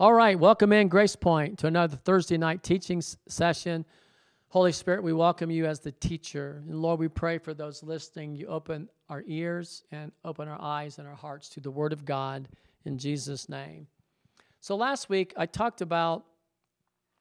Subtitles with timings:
[0.00, 3.84] All right, welcome in Grace Point to another Thursday night teaching session.
[4.48, 6.62] Holy Spirit, we welcome you as the teacher.
[6.66, 8.34] And Lord, we pray for those listening.
[8.34, 12.06] You open our ears and open our eyes and our hearts to the Word of
[12.06, 12.48] God
[12.86, 13.88] in Jesus' name.
[14.58, 16.24] So last week, I talked about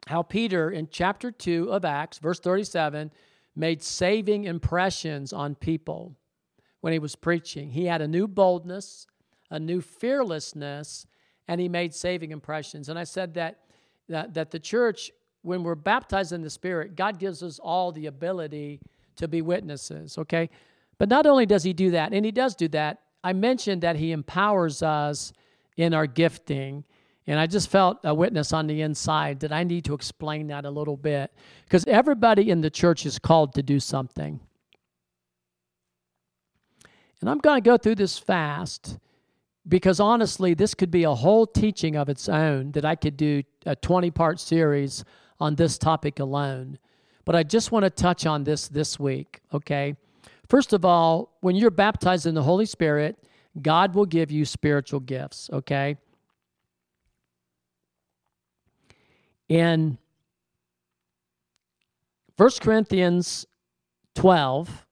[0.07, 3.11] how Peter in chapter 2 of Acts, verse 37,
[3.57, 6.15] made saving impressions on people
[6.79, 7.71] when he was preaching.
[7.71, 9.05] He had a new boldness,
[9.51, 11.05] a new fearlessness,
[11.49, 12.89] and he made saving impressions.
[12.89, 13.61] And I said that,
[14.07, 15.09] that, that the church,
[15.41, 18.79] when we're baptized in the Spirit, God gives us all the ability
[19.15, 20.47] to be witnesses, okay?
[20.99, 23.95] But not only does he do that, and he does do that, I mentioned that
[23.95, 25.33] he empowers us
[25.75, 26.83] in our gifting.
[27.25, 30.65] And I just felt a witness on the inside that I need to explain that
[30.65, 31.33] a little bit.
[31.63, 34.39] Because everybody in the church is called to do something.
[37.21, 38.99] And I'm going to go through this fast
[39.69, 43.43] because honestly, this could be a whole teaching of its own that I could do
[43.65, 45.05] a 20 part series
[45.39, 46.79] on this topic alone.
[47.23, 49.95] But I just want to touch on this this week, okay?
[50.47, 53.15] First of all, when you're baptized in the Holy Spirit,
[53.61, 55.97] God will give you spiritual gifts, okay?
[59.47, 59.99] In
[62.37, 63.45] 1 Corinthians
[64.15, 64.85] 12,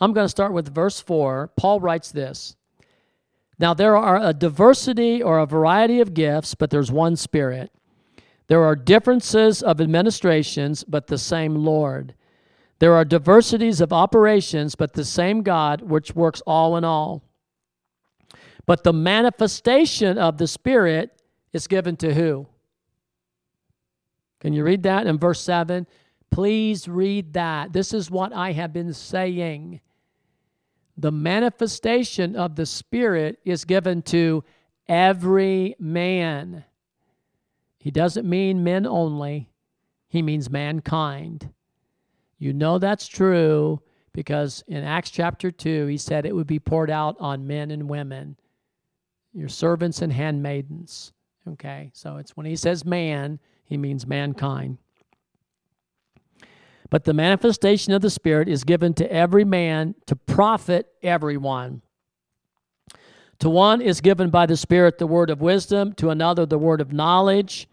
[0.00, 1.50] I'm going to start with verse 4.
[1.56, 2.56] Paul writes this
[3.58, 7.72] now, there are a diversity or a variety of gifts, but there's one Spirit.
[8.46, 12.14] There are differences of administrations, but the same Lord.
[12.78, 17.24] There are diversities of operations, but the same God, which works all in all.
[18.64, 21.20] But the manifestation of the Spirit
[21.52, 22.46] is given to who?
[24.40, 25.84] Can you read that in verse 7?
[26.30, 27.72] Please read that.
[27.72, 29.80] This is what I have been saying
[30.98, 34.42] the manifestation of the Spirit is given to
[34.88, 36.64] every man.
[37.78, 39.48] He doesn't mean men only,
[40.08, 41.50] he means mankind.
[42.38, 43.80] You know that's true
[44.12, 47.88] because in Acts chapter 2, he said it would be poured out on men and
[47.88, 48.36] women,
[49.32, 51.12] your servants and handmaidens.
[51.46, 54.78] Okay, so it's when he says man, he means mankind.
[56.90, 61.82] But the manifestation of the Spirit is given to every man to profit everyone.
[63.40, 66.80] To one is given by the Spirit the word of wisdom, to another the word
[66.80, 67.68] of knowledge,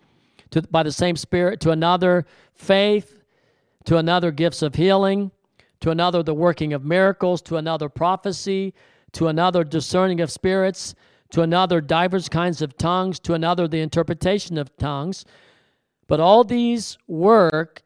[0.51, 3.23] to, by the same Spirit, to another faith,
[3.85, 5.31] to another gifts of healing,
[5.79, 8.73] to another the working of miracles, to another prophecy,
[9.13, 10.93] to another discerning of spirits,
[11.31, 15.25] to another divers kinds of tongues, to another the interpretation of tongues.
[16.07, 17.81] But all these work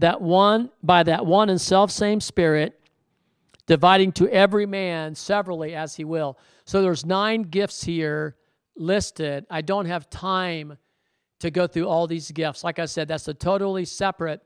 [0.00, 2.78] that one by that one and self same spirit
[3.66, 6.38] dividing to every man severally as he will.
[6.64, 8.36] So there's nine gifts here
[8.76, 9.46] listed.
[9.50, 10.76] I don't have time
[11.38, 12.64] to go through all these gifts.
[12.64, 14.42] Like i said that's a totally separate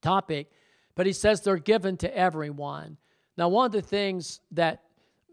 [0.00, 0.50] topic
[0.94, 2.96] but he says they're given to everyone.
[3.36, 4.82] Now one of the things that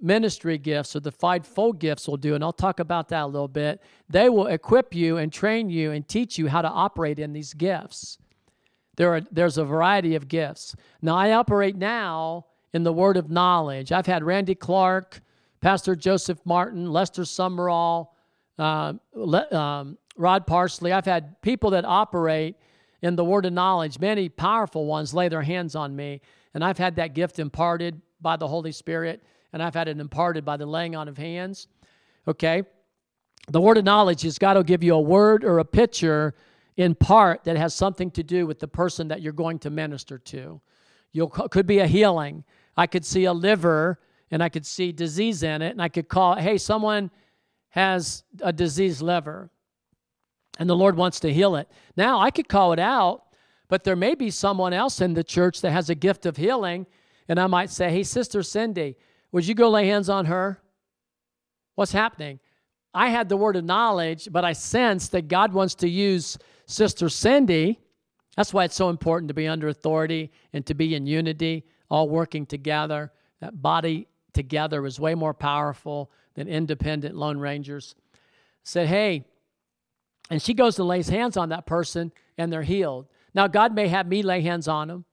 [0.01, 3.47] ministry gifts or the fivefold gifts will do and i'll talk about that a little
[3.47, 7.31] bit they will equip you and train you and teach you how to operate in
[7.31, 8.17] these gifts
[8.97, 10.75] there are, there's a variety of gifts.
[11.01, 13.91] Now, I operate now in the word of knowledge.
[13.91, 15.21] I've had Randy Clark,
[15.61, 18.09] Pastor Joseph Martin, Lester Sumrall,
[18.59, 18.93] uh,
[19.51, 20.91] um, Rod Parsley.
[20.91, 22.55] I've had people that operate
[23.01, 23.99] in the word of knowledge.
[23.99, 26.21] Many powerful ones lay their hands on me,
[26.53, 29.23] and I've had that gift imparted by the Holy Spirit,
[29.53, 31.67] and I've had it imparted by the laying on of hands.
[32.27, 32.63] Okay?
[33.49, 36.33] The word of knowledge is God will give you a word or a picture
[36.77, 40.17] in part that has something to do with the person that you're going to minister
[40.17, 40.61] to.
[41.11, 42.43] You could be a healing.
[42.75, 43.99] I could see a liver
[44.31, 47.11] and I could see disease in it, and I could call, hey, someone
[47.69, 49.51] has a diseased liver,
[50.57, 51.69] and the Lord wants to heal it.
[51.95, 53.23] Now, I could call it out,
[53.69, 56.87] but there may be someone else in the church that has a gift of healing,
[57.27, 58.97] and I might say, hey, Sister Cindy,
[59.31, 60.59] would you go lay hands on her?
[61.75, 62.39] What's happening?
[62.93, 67.09] I had the word of knowledge, but I sense that God wants to use Sister
[67.09, 67.79] Cindy.
[68.35, 72.09] That's why it's so important to be under authority and to be in unity, all
[72.09, 73.11] working together.
[73.39, 77.95] That body together is way more powerful than independent lone rangers.
[78.63, 79.25] Said, hey,
[80.29, 83.07] and she goes and lays hands on that person and they're healed.
[83.33, 85.05] Now, God may have me lay hands on them.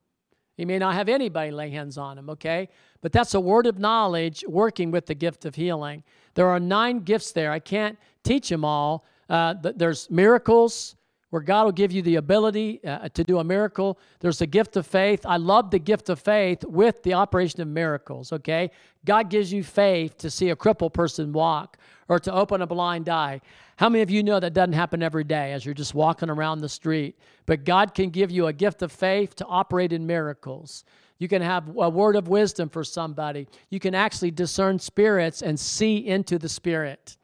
[0.56, 2.68] He may not have anybody lay hands on them, okay?
[3.00, 6.04] But that's a word of knowledge working with the gift of healing.
[6.34, 7.50] There are nine gifts there.
[7.50, 9.04] I can't teach them all.
[9.28, 10.96] Uh, there's miracles,
[11.32, 13.98] where God will give you the ability uh, to do a miracle.
[14.20, 15.24] There's the gift of faith.
[15.24, 18.70] I love the gift of faith with the operation of miracles, okay?
[19.06, 23.08] God gives you faith to see a crippled person walk or to open a blind
[23.08, 23.40] eye.
[23.76, 26.60] How many of you know that doesn't happen every day as you're just walking around
[26.60, 27.18] the street?
[27.46, 30.84] But God can give you a gift of faith to operate in miracles.
[31.16, 33.48] You can have a word of wisdom for somebody.
[33.70, 37.16] You can actually discern spirits and see into the spirit.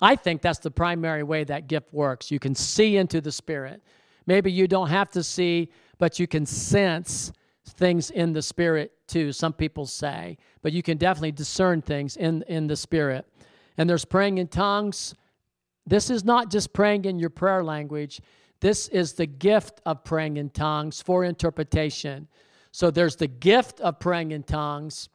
[0.00, 2.30] I think that's the primary way that gift works.
[2.30, 3.82] You can see into the spirit.
[4.26, 7.32] Maybe you don't have to see, but you can sense
[7.66, 10.38] things in the spirit too, some people say.
[10.62, 13.26] But you can definitely discern things in, in the spirit.
[13.76, 15.14] And there's praying in tongues.
[15.86, 18.20] This is not just praying in your prayer language,
[18.60, 22.28] this is the gift of praying in tongues for interpretation.
[22.72, 25.08] So there's the gift of praying in tongues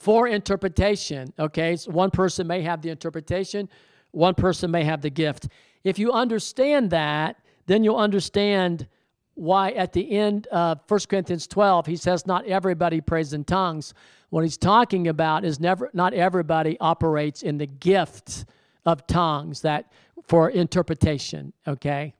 [0.00, 1.32] for interpretation.
[1.38, 3.68] Okay, so one person may have the interpretation,
[4.10, 5.48] one person may have the gift.
[5.84, 7.36] If you understand that,
[7.66, 8.88] then you'll understand
[9.34, 13.94] why at the end of 1 Corinthians 12 he says not everybody prays in tongues.
[14.30, 18.44] What he's talking about is never not everybody operates in the gift
[18.84, 19.92] of tongues that
[20.24, 22.14] for interpretation, okay?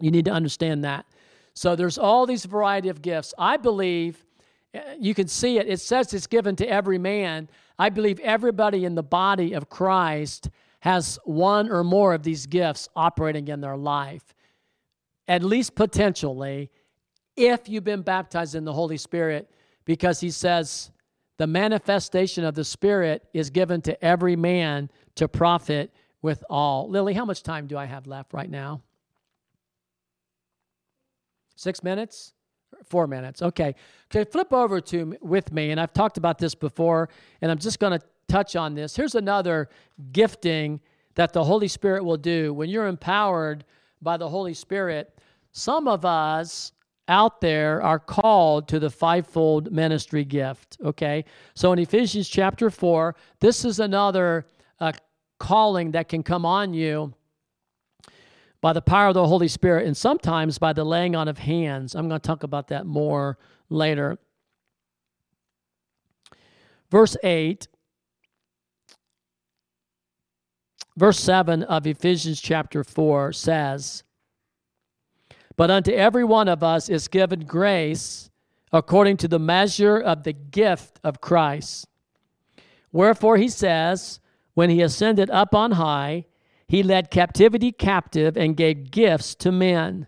[0.00, 1.06] You need to understand that.
[1.54, 3.34] So there's all these variety of gifts.
[3.38, 4.24] I believe
[4.74, 5.68] Uh, you can see it.
[5.68, 7.48] It says it's given to every man.
[7.78, 10.48] I believe everybody in the body of Christ
[10.80, 14.34] has one or more of these gifts operating in their life,
[15.28, 16.70] at least potentially,
[17.36, 19.48] if you've been baptized in the Holy Spirit,
[19.84, 20.90] because he says
[21.38, 26.88] the manifestation of the Spirit is given to every man to profit with all.
[26.88, 28.82] Lily, how much time do I have left right now?
[31.56, 32.34] Six minutes?
[32.84, 33.42] Four minutes.
[33.42, 33.74] Okay.
[34.14, 37.08] Okay, flip over to with me, and I've talked about this before,
[37.40, 38.94] and I'm just going to touch on this.
[38.94, 39.70] Here's another
[40.12, 40.80] gifting
[41.14, 43.64] that the Holy Spirit will do when you're empowered
[44.00, 45.18] by the Holy Spirit.
[45.52, 46.72] Some of us
[47.08, 50.78] out there are called to the fivefold ministry gift.
[50.84, 51.24] Okay,
[51.54, 54.46] so in Ephesians chapter four, this is another
[54.80, 54.92] uh,
[55.38, 57.12] calling that can come on you
[58.62, 61.94] by the power of the Holy Spirit and sometimes by the laying on of hands.
[61.94, 63.36] I'm going to talk about that more
[63.68, 64.18] later.
[66.90, 67.66] Verse 8,
[70.96, 74.04] verse 7 of Ephesians chapter 4 says,
[75.56, 78.30] But unto every one of us is given grace
[78.72, 81.88] according to the measure of the gift of Christ.
[82.92, 84.20] Wherefore he says,
[84.54, 86.26] When he ascended up on high,
[86.72, 90.06] he led captivity captive and gave gifts to men.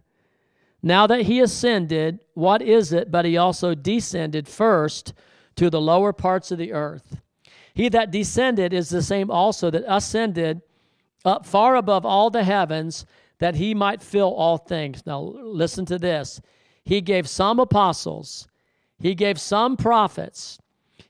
[0.83, 5.13] Now that he ascended, what is it but he also descended first
[5.57, 7.21] to the lower parts of the earth?
[7.75, 10.63] He that descended is the same also that ascended
[11.23, 13.05] up far above all the heavens
[13.41, 15.05] that he might fill all things.
[15.05, 16.41] Now, listen to this.
[16.83, 18.49] He gave some apostles,
[18.99, 20.59] he gave some prophets,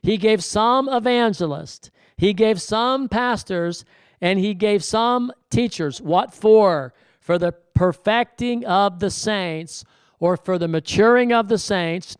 [0.01, 3.85] he gave some evangelists, he gave some pastors
[4.21, 6.01] and he gave some teachers.
[6.01, 6.93] What for?
[7.19, 9.83] For the perfecting of the saints,
[10.19, 12.17] or for the maturing of the saints,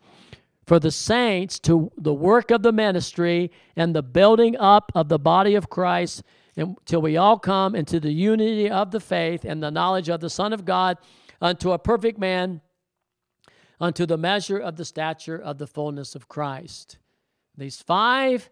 [0.65, 5.19] for the saints to the work of the ministry and the building up of the
[5.19, 6.23] body of Christ
[6.57, 10.29] until we all come into the unity of the faith and the knowledge of the
[10.29, 10.97] Son of God
[11.41, 12.61] unto a perfect man,
[13.79, 16.97] unto the measure of the stature of the fullness of Christ.
[17.57, 18.49] These five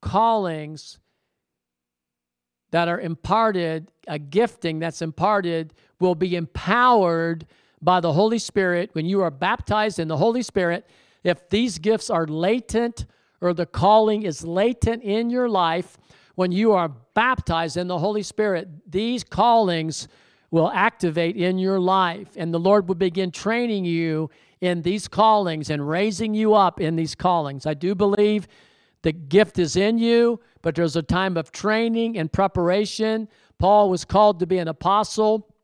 [0.00, 0.98] callings
[2.74, 7.46] that are imparted, a gifting that's imparted, will be empowered
[7.80, 10.84] by the Holy Spirit when you are baptized in the Holy Spirit.
[11.22, 13.06] If these gifts are latent
[13.40, 15.98] or the calling is latent in your life,
[16.34, 20.08] when you are baptized in the Holy Spirit, these callings
[20.50, 25.70] will activate in your life, and the Lord will begin training you in these callings
[25.70, 27.66] and raising you up in these callings.
[27.66, 28.48] I do believe
[29.04, 33.28] the gift is in you, but there's a time of training and preparation.
[33.58, 35.54] Paul was called to be an apostle.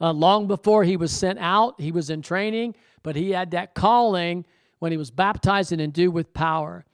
[0.00, 3.74] Uh, long before he was sent out, he was in training, but he had that
[3.74, 4.46] calling
[4.78, 6.86] when he was baptized and endued with power.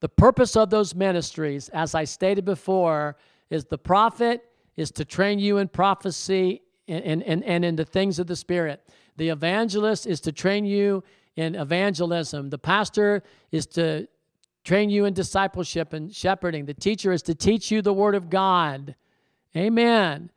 [0.00, 3.18] The purpose of those ministries, as I stated before,
[3.50, 4.46] is the prophet
[4.76, 8.82] is to train you in prophecy and, and, and in the things of the Spirit.
[9.18, 11.04] The evangelist is to train you
[11.36, 12.48] in evangelism.
[12.48, 13.22] The pastor
[13.52, 14.08] is to
[14.64, 16.66] train you in discipleship and shepherding.
[16.66, 18.94] The teacher is to teach you the Word of God.
[19.56, 20.30] Amen.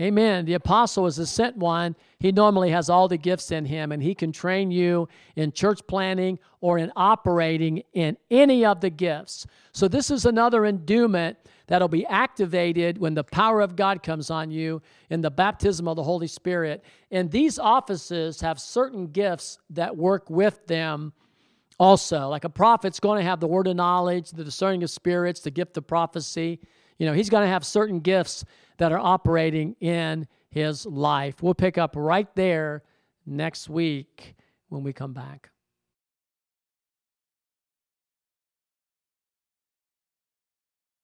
[0.00, 0.44] Amen.
[0.44, 1.96] The apostle is the sent one.
[2.20, 5.80] He normally has all the gifts in him, and he can train you in church
[5.88, 9.44] planning or in operating in any of the gifts.
[9.72, 11.36] So, this is another endowment
[11.66, 15.96] that'll be activated when the power of God comes on you in the baptism of
[15.96, 16.84] the Holy Spirit.
[17.10, 21.12] And these offices have certain gifts that work with them
[21.78, 22.28] also.
[22.28, 25.50] Like a prophet's going to have the word of knowledge, the discerning of spirits, the
[25.50, 26.60] gift of prophecy.
[26.98, 28.44] You know, he's going to have certain gifts
[28.78, 31.42] that are operating in his life.
[31.42, 32.82] We'll pick up right there
[33.26, 34.34] next week
[34.68, 35.50] when we come back.